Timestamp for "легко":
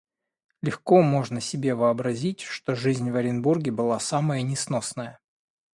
0.63-1.03